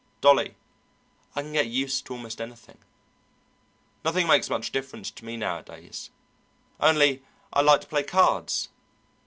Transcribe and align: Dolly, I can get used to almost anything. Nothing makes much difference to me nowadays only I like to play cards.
Dolly, 0.19 0.55
I 1.35 1.43
can 1.43 1.53
get 1.53 1.67
used 1.67 2.07
to 2.07 2.13
almost 2.13 2.41
anything. 2.41 2.79
Nothing 4.03 4.25
makes 4.25 4.49
much 4.49 4.71
difference 4.71 5.11
to 5.11 5.25
me 5.25 5.37
nowadays 5.37 6.09
only 6.79 7.21
I 7.53 7.61
like 7.61 7.81
to 7.81 7.87
play 7.87 8.01
cards. 8.01 8.69